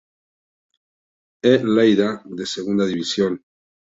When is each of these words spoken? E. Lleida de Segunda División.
E. 1.51 1.53
Lleida 1.73 2.09
de 2.37 2.45
Segunda 2.55 2.85
División. 2.91 3.33